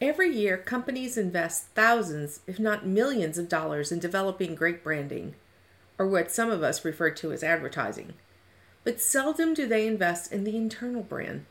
[0.00, 5.34] Every year, companies invest thousands, if not millions, of dollars in developing great branding,
[5.98, 8.12] or what some of us refer to as advertising.
[8.84, 11.46] But seldom do they invest in the internal brand.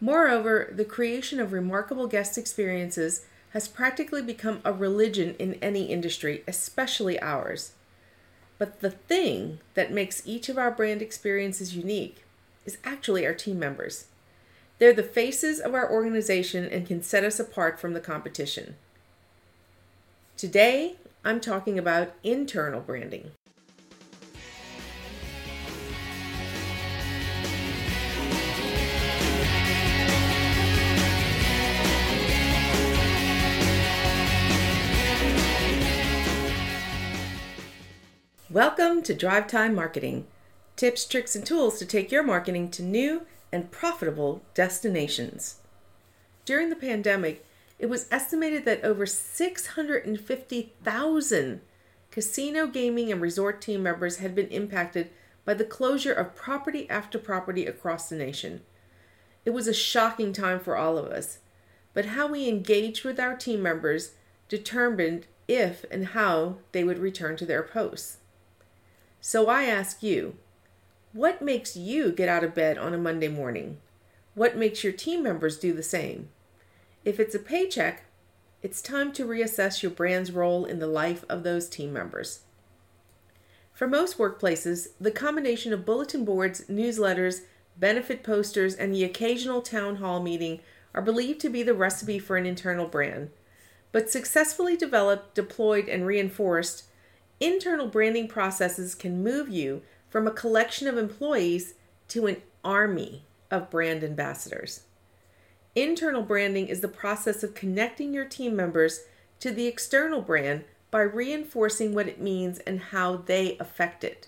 [0.00, 6.42] Moreover, the creation of remarkable guest experiences has practically become a religion in any industry,
[6.48, 7.72] especially ours.
[8.56, 12.24] But the thing that makes each of our brand experiences unique
[12.64, 14.06] is actually our team members.
[14.80, 18.76] They're the faces of our organization and can set us apart from the competition.
[20.38, 23.32] Today, I'm talking about internal branding.
[38.48, 40.26] Welcome to Drive Time Marketing
[40.76, 45.56] tips, tricks, and tools to take your marketing to new and profitable destinations.
[46.44, 47.44] During the pandemic,
[47.78, 51.60] it was estimated that over 650,000
[52.10, 55.10] casino, gaming, and resort team members had been impacted
[55.44, 58.62] by the closure of property after property across the nation.
[59.44, 61.38] It was a shocking time for all of us,
[61.94, 64.12] but how we engaged with our team members
[64.48, 68.18] determined if and how they would return to their posts.
[69.20, 70.36] So I ask you,
[71.12, 73.78] what makes you get out of bed on a Monday morning?
[74.34, 76.28] What makes your team members do the same?
[77.04, 78.04] If it's a paycheck,
[78.62, 82.40] it's time to reassess your brand's role in the life of those team members.
[83.72, 87.40] For most workplaces, the combination of bulletin boards, newsletters,
[87.76, 90.60] benefit posters, and the occasional town hall meeting
[90.94, 93.30] are believed to be the recipe for an internal brand.
[93.92, 96.84] But successfully developed, deployed, and reinforced,
[97.40, 101.74] Internal branding processes can move you from a collection of employees
[102.08, 104.82] to an army of brand ambassadors.
[105.74, 109.00] Internal branding is the process of connecting your team members
[109.38, 114.26] to the external brand by reinforcing what it means and how they affect it.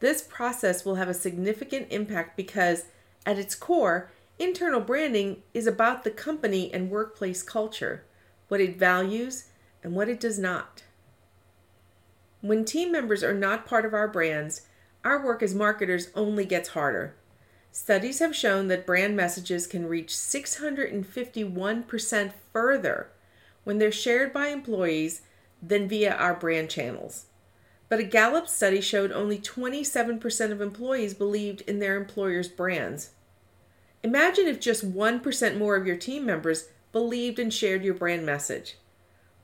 [0.00, 2.84] This process will have a significant impact because,
[3.24, 8.04] at its core, internal branding is about the company and workplace culture,
[8.48, 9.46] what it values
[9.82, 10.82] and what it does not.
[12.40, 14.67] When team members are not part of our brands,
[15.04, 17.14] our work as marketers only gets harder.
[17.70, 23.10] Studies have shown that brand messages can reach 651% further
[23.64, 25.22] when they're shared by employees
[25.62, 27.26] than via our brand channels.
[27.88, 33.10] But a Gallup study showed only 27% of employees believed in their employer's brands.
[34.02, 38.76] Imagine if just 1% more of your team members believed and shared your brand message.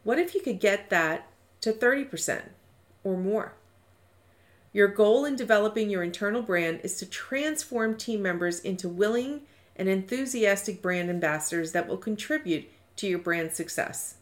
[0.03, 1.29] What if you could get that
[1.63, 2.43] to 30%?
[3.05, 3.53] or more.
[4.75, 9.43] Your goal in developing your internal brand is to transform team members into willing
[9.77, 14.17] and enthusiastic brand ambassadors that will contribute to your brand's success.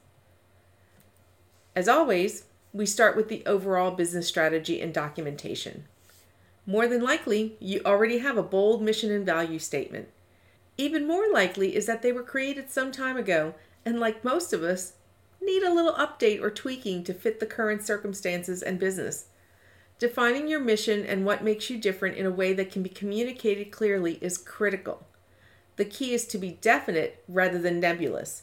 [1.74, 5.84] As always, we start with the overall business strategy and documentation.
[6.66, 10.08] More than likely, you already have a bold mission and value statement.
[10.76, 13.54] Even more likely is that they were created some time ago
[13.86, 14.92] and, like most of us,
[15.40, 19.28] need a little update or tweaking to fit the current circumstances and business.
[20.02, 23.70] Defining your mission and what makes you different in a way that can be communicated
[23.70, 25.06] clearly is critical.
[25.76, 28.42] The key is to be definite rather than nebulous.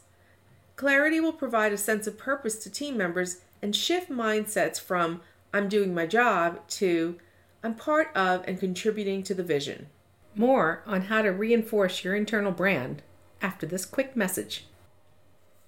[0.77, 5.19] Clarity will provide a sense of purpose to team members and shift mindsets from
[5.53, 7.17] I'm doing my job to
[7.61, 9.87] I'm part of and contributing to the vision.
[10.35, 13.01] More on how to reinforce your internal brand
[13.41, 14.65] after this quick message.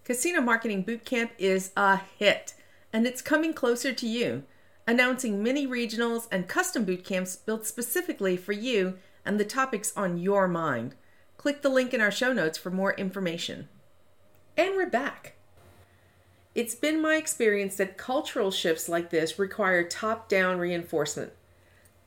[0.05, 2.53] Casino Marketing Bootcamp is a hit,
[2.93, 4.43] and it's coming closer to you,
[4.91, 10.17] announcing mini regionals and custom boot camps built specifically for you and the topics on
[10.17, 10.93] your mind.
[11.37, 13.69] Click the link in our show notes for more information.
[14.57, 15.35] And we're back.
[16.53, 21.31] It's been my experience that cultural shifts like this require top down reinforcement.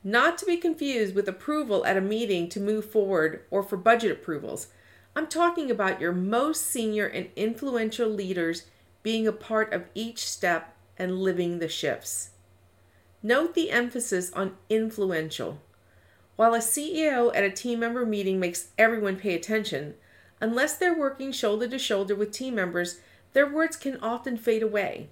[0.03, 4.11] Not to be confused with approval at a meeting to move forward or for budget
[4.11, 4.67] approvals.
[5.15, 8.67] I'm talking about your most senior and influential leaders
[9.01, 12.29] being a part of each step and living the shifts.
[13.25, 15.59] Note the emphasis on influential.
[16.35, 19.95] While a CEO at a team member meeting makes everyone pay attention,
[20.39, 22.99] unless they're working shoulder to shoulder with team members,
[23.33, 25.09] their words can often fade away.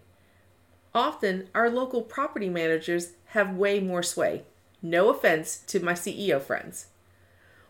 [0.94, 4.44] Often, our local property managers have way more sway.
[4.80, 6.90] No offense to my CEO friends.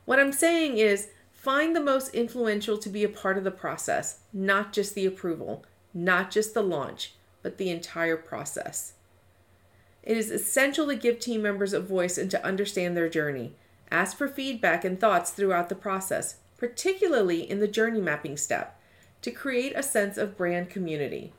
[0.04, 4.20] What I'm saying is, Find the most influential to be a part of the process,
[4.34, 5.64] not just the approval,
[5.94, 8.96] not just the launch, but the entire process.
[10.04, 13.56] It is essential to give team members a voice and to understand their journey.
[13.90, 18.80] Ask for feedback and thoughts throughout the process, particularly in the journey mapping step.
[19.22, 21.34] to create a sense of brand community.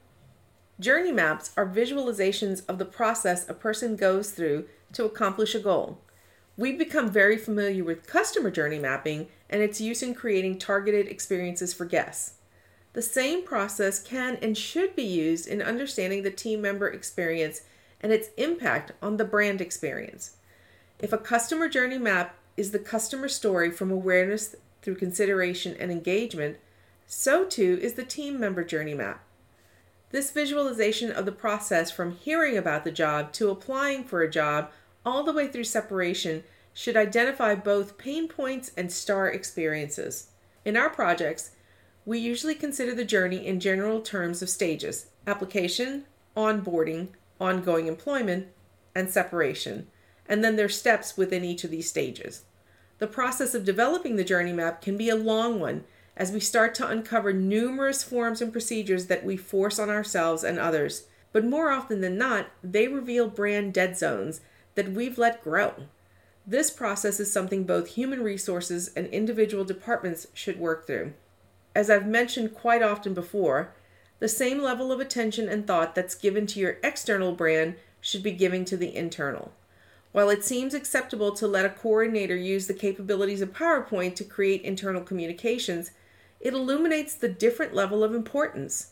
[0.81, 6.01] Journey maps are visualizations of the process a person goes through to accomplish a goal.
[6.57, 11.75] We've become very familiar with customer journey mapping and its use in creating targeted experiences
[11.75, 12.35] for guests.
[12.95, 17.61] The same process can and should be used in understanding the team member experience
[18.05, 20.37] and its impact on the brand experience.
[20.99, 26.59] If a customer journey map is the customer story from awareness through consideration and engagement,
[27.07, 29.25] so too is the team member journey map.
[30.11, 34.71] This visualization of the process from hearing about the job to applying for a job
[35.07, 40.29] all the way through separation should identify both pain points and star experiences.
[40.63, 41.53] In our projects,
[42.05, 46.05] we usually consider the journey in general terms of stages application,
[46.37, 47.09] onboarding,
[47.41, 48.49] ongoing employment,
[48.95, 49.89] and separation,
[50.29, 52.45] and then there's steps within each of these stages.
[52.99, 55.85] The process of developing the journey map can be a long one
[56.17, 60.59] as we start to uncover numerous forms and procedures that we force on ourselves and
[60.59, 64.41] others, but more often than not, they reveal brand dead zones
[64.77, 65.75] that we've let grow.
[66.47, 71.15] This process is something both human resources and individual departments should work through.
[71.75, 73.75] As I've mentioned quite often before,
[74.19, 78.33] the same level of attention and thought that's given to your external brand should be
[78.33, 79.53] given to the internal.
[80.13, 84.63] While it seems acceptable to let a coordinator use the capabilities of PowerPoint to create
[84.63, 85.91] internal communications,
[86.41, 88.91] it illuminates the different level of importance.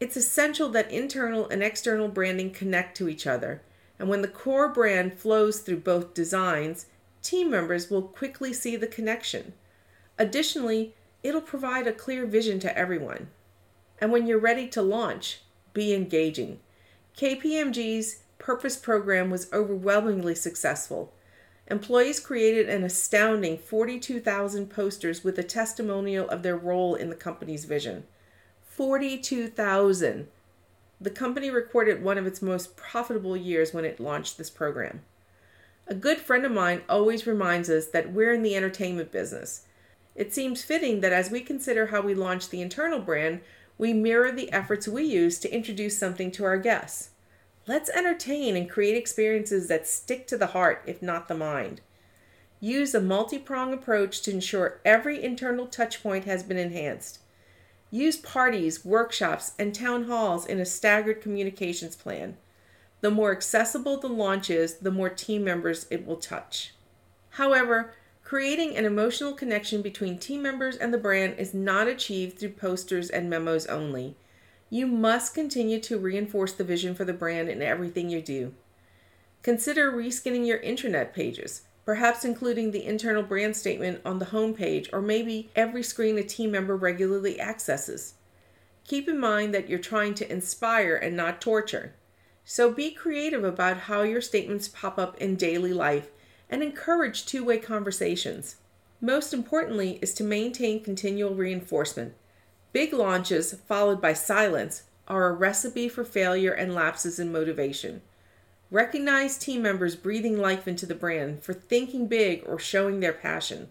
[0.00, 3.62] It's essential that internal and external branding connect to each other
[3.98, 6.86] and when the core brand flows through both designs,
[7.22, 9.54] team members will quickly see the connection.
[10.18, 13.28] Additionally, it'll provide a clear vision to everyone.
[14.00, 15.40] And when you're ready to launch,
[15.72, 16.60] be engaging.
[17.16, 21.12] KPMG's Purpose program was overwhelmingly successful.
[21.68, 27.64] Employees created an astounding 42,000 posters with a testimonial of their role in the company's
[27.64, 28.04] vision.
[28.62, 30.28] 42,000!
[31.00, 35.02] The company recorded one of its most profitable years when it launched this program.
[35.88, 39.62] A good friend of mine always reminds us that we're in the entertainment business.
[40.14, 43.40] It seems fitting that as we consider how we launch the internal brand,
[43.78, 47.10] we mirror the efforts we use to introduce something to our guests.
[47.66, 51.80] Let's entertain and create experiences that stick to the heart, if not the mind.
[52.60, 57.18] Use a multi pronged approach to ensure every internal touchpoint has been enhanced.
[57.90, 62.36] Use parties, workshops, and town halls in a staggered communications plan.
[63.00, 66.72] The more accessible the launch is, the more team members it will touch.
[67.30, 67.92] However,
[68.26, 73.08] creating an emotional connection between team members and the brand is not achieved through posters
[73.08, 74.16] and memos only.
[74.68, 78.52] You must continue to reinforce the vision for the brand in everything you do.
[79.44, 84.90] Consider reskinning your intranet pages perhaps including the internal brand statement on the home page
[84.92, 88.14] or maybe every screen a team member regularly accesses.
[88.84, 91.94] Keep in mind that you're trying to inspire and not torture.
[92.44, 96.10] So be creative about how your statements pop up in daily life
[96.48, 98.56] and encourage two way conversations.
[99.00, 102.14] Most importantly, is to maintain continual reinforcement.
[102.72, 108.02] Big launches, followed by silence, are a recipe for failure and lapses in motivation.
[108.70, 113.68] Recognize team members breathing life into the brand for thinking big or showing their passion.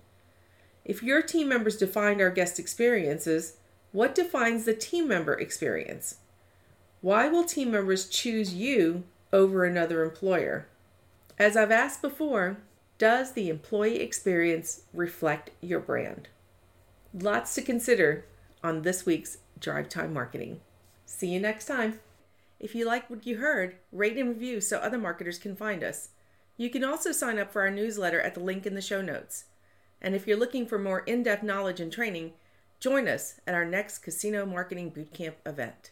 [0.85, 3.57] If your team members defined our guest experiences,
[3.91, 6.17] what defines the team member experience?
[7.01, 9.03] Why will team members choose you
[9.33, 10.67] over another employer?
[11.37, 12.57] As I've asked before,
[12.97, 16.29] does the employee experience reflect your brand?
[17.13, 18.25] Lots to consider
[18.63, 20.61] on this week's Drive Time Marketing.
[21.05, 21.99] See you next time.
[22.57, 26.09] If you like what you heard, rate and review so other marketers can find us.
[26.55, 29.45] You can also sign up for our newsletter at the link in the show notes.
[30.01, 32.31] And if you're looking for more in depth knowledge and training,
[32.79, 35.91] join us at our next Casino Marketing Bootcamp event.